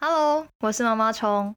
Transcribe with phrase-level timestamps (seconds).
[0.00, 1.56] Hello，我是毛毛虫。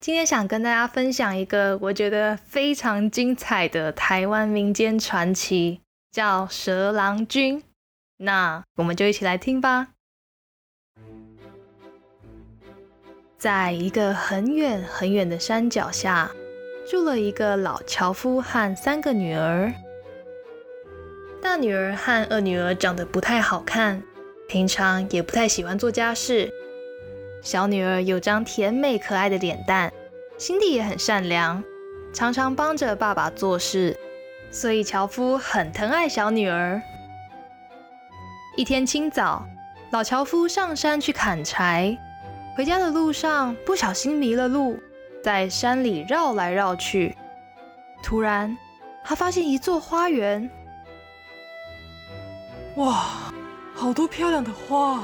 [0.00, 7.62] 今天想跟大家分享一个我觉得非常精彩的台湾民间传奇，叫蛇郎君。
[8.16, 9.88] 那我们就一起来听吧。
[13.36, 16.30] 在一个很远很远的山脚下，
[16.90, 19.70] 住了一个老樵夫和三个女儿。
[21.42, 24.02] 大女儿和二女儿长得不太好看，
[24.48, 26.50] 平常也不太喜欢做家事。
[27.44, 29.92] 小女儿有张甜美可爱的脸蛋，
[30.38, 31.62] 心地也很善良，
[32.10, 33.94] 常常帮着爸爸做事，
[34.50, 36.80] 所以樵夫很疼爱小女儿。
[38.56, 39.46] 一天清早，
[39.90, 41.94] 老樵夫上山去砍柴，
[42.56, 44.80] 回家的路上不小心迷了路，
[45.22, 47.14] 在山里绕来绕去。
[48.02, 48.56] 突然，
[49.04, 50.48] 他发现一座花园，
[52.76, 53.04] 哇，
[53.74, 55.02] 好多漂亮的花！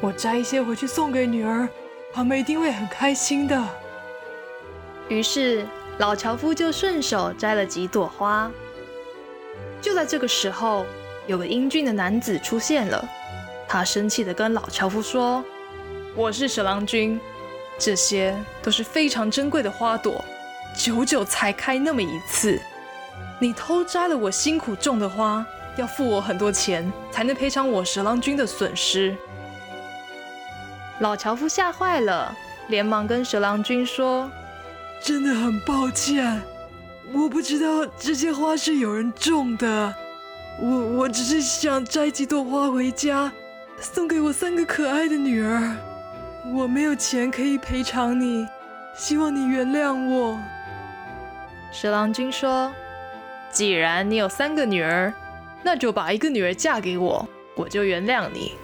[0.00, 1.68] 我摘一些回去送给女儿，
[2.12, 3.62] 他们一定会很开心的。
[5.08, 5.66] 于是
[5.98, 8.50] 老樵夫就顺手摘了几朵花。
[9.80, 10.84] 就在这个时候，
[11.26, 13.08] 有个英俊的男子出现了，
[13.68, 15.44] 他生气地跟老樵夫说
[16.14, 17.18] ：“我是蛇郎君，
[17.78, 20.24] 这些都是非常珍贵的花朵，
[20.76, 22.60] 久久才开那么一次，
[23.40, 29.16] 你偷摘了我辛苦种的花，要付我很多钱才能赔偿我蛇郎君的损失。”
[31.00, 32.34] 老樵夫吓坏了，
[32.68, 34.30] 连忙跟蛇郎君说
[35.02, 36.42] ：“真的很抱歉，
[37.12, 39.94] 我不知道这些花是有人种的。
[40.58, 43.30] 我我只是想摘几朵花回家，
[43.78, 45.76] 送给我三个可爱的女儿。
[46.54, 48.46] 我没有钱可以赔偿你，
[48.96, 50.38] 希望你原谅我。”
[51.70, 52.72] 蛇郎君说
[53.52, 55.12] ：“既然你有三个女儿，
[55.62, 58.54] 那就把一个女儿嫁给我，我就原谅你。”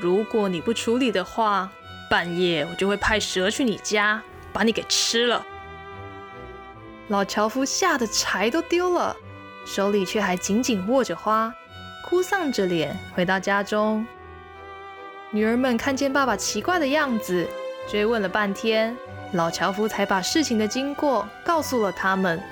[0.00, 1.70] 如果你不处理的话，
[2.10, 5.44] 半夜我就会派蛇去你家，把你给吃了。
[7.08, 9.16] 老樵夫吓得柴都丢了，
[9.64, 11.54] 手里却还紧紧握着花，
[12.04, 14.06] 哭丧着脸回到家中。
[15.30, 17.48] 女儿们看见爸爸奇怪的样子，
[17.90, 18.96] 追问了半天，
[19.32, 22.42] 老樵夫才把事情的经过告诉了他们。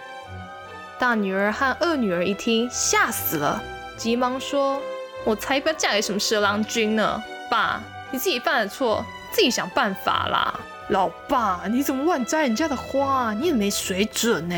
[0.98, 3.62] 大女儿和二女儿一听，吓死了，
[3.96, 4.80] 急忙说
[5.24, 7.22] ：“我才不要嫁给什么蛇郎君呢！”
[7.52, 10.58] 爸，你自己犯了错，自己想办法啦。
[10.88, 13.34] 老爸，你怎么乱摘人家的花？
[13.34, 14.56] 你也没水准呢。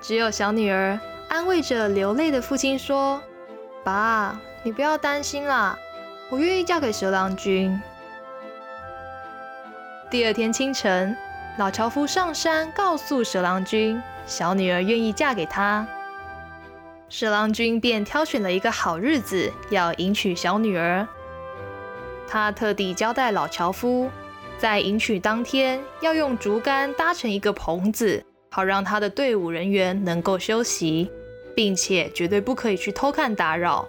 [0.00, 0.96] 只有小女儿
[1.28, 3.20] 安慰着流泪的父亲说
[3.82, 5.76] ：“爸，你不要担心啦，
[6.30, 7.82] 我愿意嫁给蛇郎君。”
[10.12, 11.16] 第二天清晨，
[11.58, 15.84] 老樵夫上山告诉蛇郎君，小女儿愿意嫁给他。
[17.08, 21.04] 蛇郎君便挑选了一个好日子，要迎娶小女儿。
[22.32, 24.08] 他特地交代老樵夫，
[24.56, 31.10] 在迎娶当天要用竹竿搭成一个棚子，好让他的队伍人员能够休息，
[31.54, 33.86] 并且绝对不可以去偷看打扰。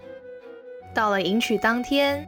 [0.93, 2.27] 到了迎娶当天，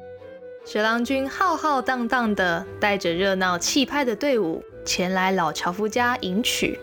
[0.65, 6.79] 蛇郎君浩浩荡荡的带着热闹气派的队伍前来老樵夫家迎娶。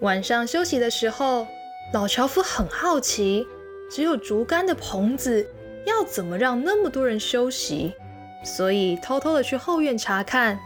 [0.00, 1.46] 晚上休息的时候，
[1.92, 3.46] 老樵夫很好奇，
[3.88, 5.46] 只有竹竿的棚子
[5.86, 7.94] 要怎么让那么多人休息？
[8.44, 10.60] 所以偷偷的去后院查看，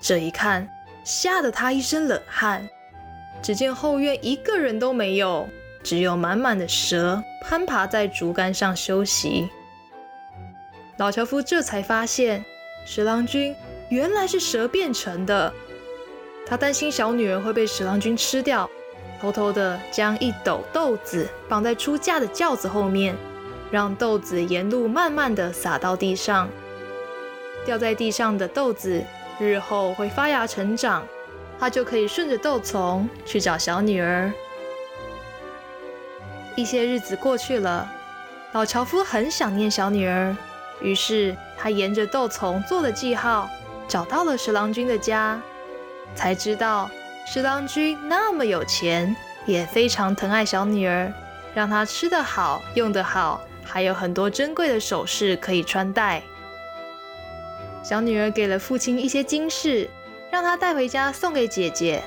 [0.00, 0.68] 这一看
[1.04, 2.68] 吓得他一身冷汗。
[3.42, 5.48] 只见后院一个人都没有，
[5.82, 9.48] 只有满满的蛇攀爬在竹竿上休息。
[10.96, 12.44] 老樵夫这才发现，
[12.84, 13.54] 蛇郎君
[13.88, 15.52] 原来是蛇变成的。
[16.46, 18.68] 他担心小女儿会被蛇郎君吃掉，
[19.20, 23.16] 偷偷的将一斗豆子绑在出嫁的轿子后面，
[23.70, 26.48] 让豆子沿路慢慢的洒到地上。
[27.64, 29.02] 掉在地上的豆子，
[29.38, 31.06] 日后会发芽成长，
[31.58, 34.32] 他就可以顺着豆丛去找小女儿。
[36.56, 37.90] 一些日子过去了，
[38.52, 40.36] 老樵夫很想念小女儿，
[40.82, 43.48] 于是他沿着豆丛做了记号，
[43.86, 45.40] 找到了十郎君的家，
[46.14, 46.90] 才知道
[47.26, 49.14] 十郎君那么有钱，
[49.46, 51.12] 也非常疼爱小女儿，
[51.54, 56.22] 让她吃得好，用得好，还有很多珍贵的首饰可以穿戴。
[57.90, 59.90] 小女儿给了父亲一些金饰，
[60.30, 62.00] 让他带回家送给姐姐。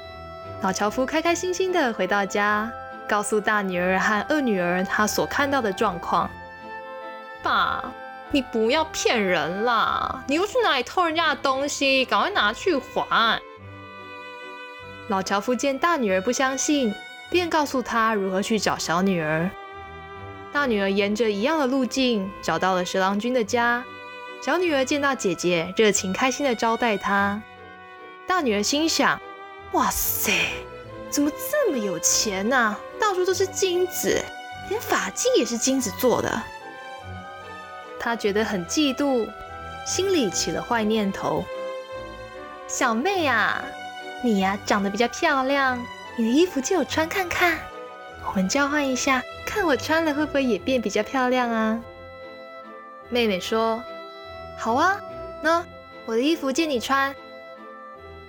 [0.62, 2.71] 老樵夫开开心心的回到家，
[3.06, 6.31] 告诉大女儿和二女儿他所看到的状况。
[7.44, 7.83] 爸，
[8.31, 10.24] 你不要骗人啦！
[10.25, 12.06] 你又去哪里偷人家的东西？
[12.06, 13.41] 赶快拿去还！
[15.09, 16.95] 老樵夫见大女儿不相信，
[17.30, 19.50] 便告诉她如何去找小女儿。
[20.53, 23.83] 大女儿沿着一样的路径找到了蛇郎君的家。
[24.44, 27.42] 小女儿见到姐姐，热情开心的招待她。
[28.28, 29.18] 大女儿心想：
[29.72, 30.34] 哇塞，
[31.10, 32.75] 怎么这么有钱呢？
[33.00, 34.22] 到处都是金子，
[34.69, 36.44] 连发髻也是金子做的。
[37.98, 39.25] 她觉得很嫉妒，
[39.88, 41.45] 心里起了坏念头。
[42.68, 43.63] 小妹啊，
[44.22, 45.81] 你呀长得比较漂亮，
[46.18, 47.57] 你的衣服借我穿看看，
[48.28, 51.80] 我们交换一下，看我穿了会不会也变比较漂亮啊？
[53.07, 53.81] 妹妹说。
[54.57, 55.00] 好啊，
[55.41, 55.65] 那
[56.05, 57.13] 我的衣服借你穿。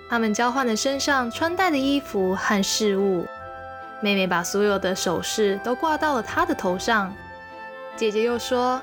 [0.09, 3.25] 他们交换了身上穿戴的衣服和饰物。
[4.01, 7.11] 妹妹把所有的首饰都挂到了她的头上。
[7.95, 8.81] 姐姐又说：“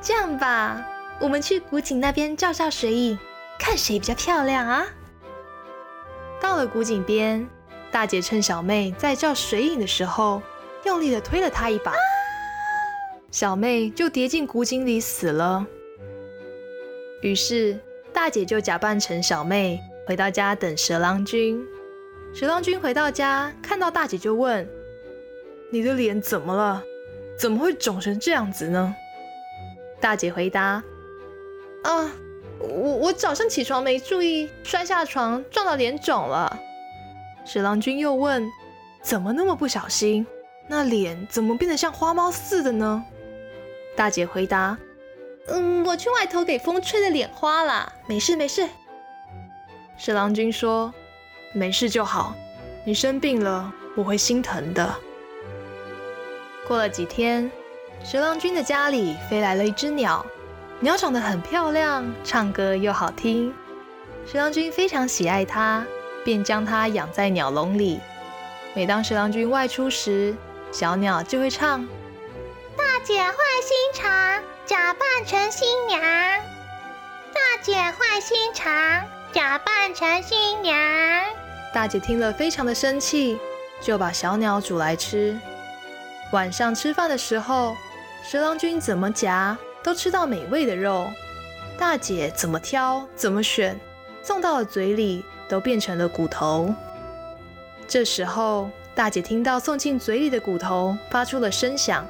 [0.00, 0.86] 这样吧，
[1.18, 3.18] 我们去古井那边照照水影，
[3.58, 4.84] 看谁比较漂亮啊。”
[6.40, 7.48] 到了古井边，
[7.90, 10.40] 大姐趁小妹在照水影的时候，
[10.84, 11.94] 用力的推了她一把，
[13.32, 15.66] 小妹就跌进古井里死了。
[17.20, 17.78] 于是，
[18.12, 21.60] 大姐就假扮成小妹，回到家等蛇郎君。
[22.32, 24.68] 蛇郎君回到家，看到大姐就问
[25.72, 26.82] ：“你的脸怎么了？
[27.36, 28.94] 怎么会肿成这样子呢？”
[30.00, 30.82] 大姐回答
[31.82, 32.12] ：“啊，
[32.60, 36.56] 我我早上起床没注意，摔下床撞到脸肿了。”
[37.44, 38.48] 蛇郎君又问
[39.02, 40.24] ：“怎么那么不小心？
[40.68, 43.04] 那脸怎么变得像花猫似的呢？”
[43.96, 44.78] 大姐回答。
[45.48, 48.68] 嗯，我去外头给风吹的脸花了，没事没事。
[49.96, 50.92] 十郎君说
[51.52, 52.34] ：“没事就好，
[52.84, 54.94] 你生病了我会心疼的。”
[56.68, 57.50] 过了几天，
[58.04, 60.24] 十郎君的家里飞来了一只鸟，
[60.80, 63.52] 鸟长得很漂亮，唱歌又好听。
[64.30, 65.84] 十郎君非常喜爱它，
[66.24, 67.98] 便将它养在鸟笼里。
[68.74, 70.36] 每当十郎君外出时，
[70.70, 71.88] 小鸟就会唱
[72.98, 76.00] ：“大姐坏心肠。”假扮成新娘，
[77.32, 80.76] 大姐坏心肠，假扮成新娘。
[81.72, 83.38] 大姐听了非常的生气，
[83.80, 85.38] 就把小鸟煮来吃。
[86.32, 87.76] 晚上吃饭的时候，
[88.24, 91.08] 蛇郎君怎么夹都吃到美味的肉，
[91.78, 93.78] 大姐怎么挑怎么选，
[94.24, 96.74] 送到了嘴里都变成了骨头。
[97.86, 102.04] 这时候，大姐听到送进嘴里的骨头发出了声响。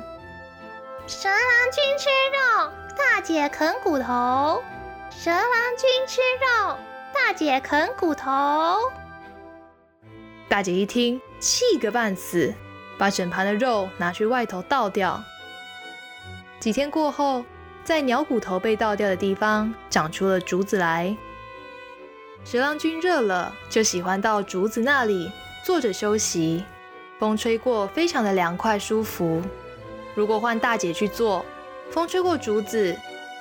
[1.09, 1.39] 蛇郎
[1.73, 4.63] 君吃肉，大姐啃骨头。
[5.11, 5.43] 蛇郎
[5.79, 6.77] 君吃肉，
[7.15, 8.77] 大姐啃骨头。
[10.51, 12.53] 大姐一听，气个半死，
[12.99, 15.25] 把整盘的肉拿去外头倒掉。
[16.61, 17.43] 几天过后，
[17.83, 21.17] 在鸟骨头被倒掉的地方长出了竹子来。
[22.45, 25.33] 蛇郎君热了，就喜欢到竹子那里
[25.65, 26.63] 坐着休息，
[27.19, 29.41] 风吹过，非常的凉快舒服。
[30.19, 31.47] 如果换大姐去做，
[31.93, 32.99] 风吹过竹子，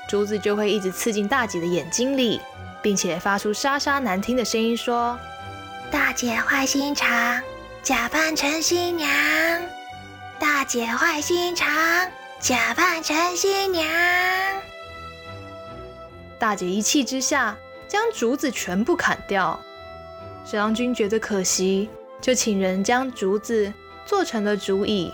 [0.08, 2.40] 竹子就会一直刺进大姐的眼睛里，
[2.84, 5.18] 并且发出沙沙难听的声音，说
[5.90, 7.42] ：“大姐坏心肠，
[7.82, 9.10] 假扮成新娘。
[10.38, 11.68] 大姐坏心肠，
[12.40, 13.84] 假扮成新娘。”
[16.38, 17.58] 大姐一气之下，
[17.88, 19.60] 将竹子全部砍掉。
[20.46, 21.90] 沈郎君觉得可惜，
[22.22, 23.74] 就请人将竹子
[24.06, 25.12] 做成了竹椅。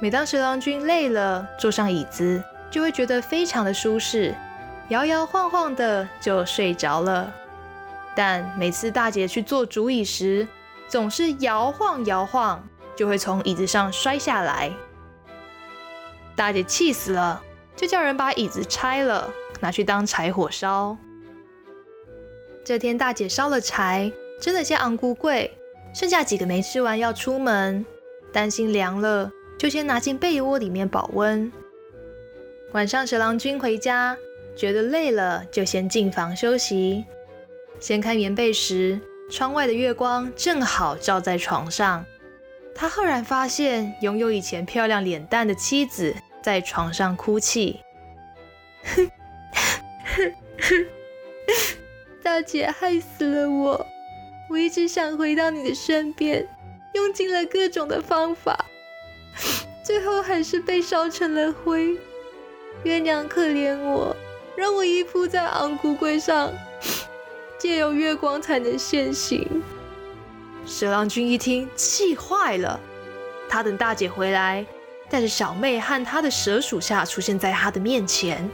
[0.00, 4.32] 每当蛇郎君累了，坐上椅子就会觉得非常的舒适，
[4.88, 7.32] 摇摇晃晃的就睡着了。
[8.14, 10.46] 但每次大姐去坐竹椅时，
[10.88, 12.64] 总是摇晃摇晃，
[12.94, 14.72] 就会从椅子上摔下来。
[16.36, 17.42] 大姐气死了，
[17.74, 19.28] 就叫人把椅子拆了，
[19.58, 20.96] 拿去当柴火烧。
[22.64, 25.58] 这天，大姐烧了柴，蒸了些昂菇桂，
[25.92, 27.84] 剩下几个没吃完要出门，
[28.32, 29.32] 担心凉了。
[29.58, 31.52] 就先拿进被窝里面保温。
[32.72, 34.16] 晚上蛇郎君回家，
[34.56, 37.04] 觉得累了，就先进房休息。
[37.80, 39.00] 掀开棉被时，
[39.30, 42.04] 窗外的月光正好照在床上。
[42.74, 47.80] 他赫然发现，拥有以前漂亮脸蛋的妻子在床上哭泣。
[52.22, 53.86] 大姐害死了我！
[54.50, 56.46] 我一直想回到你的身边，
[56.94, 58.66] 用尽了各种的方法。
[59.88, 61.96] 最后还是被烧成了灰。
[62.82, 64.14] 月娘可怜我，
[64.54, 66.52] 让我依附在昂古柜上，
[67.58, 69.62] 借由月光才能现形。
[70.66, 72.78] 蛇郎君一听，气坏了。
[73.48, 74.66] 他等大姐回来，
[75.08, 78.46] 带着小妹和他的蛇属下出现在他的面前。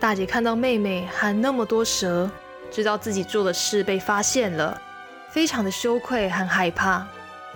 [0.00, 2.28] 大姐看到妹妹和那么多蛇，
[2.68, 4.82] 知道自己做的事被发现了，
[5.30, 7.06] 非常的羞愧和害怕。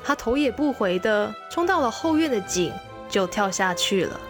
[0.07, 2.73] 他头也不回的冲到了后院的井，
[3.11, 4.21] 就跳下去了。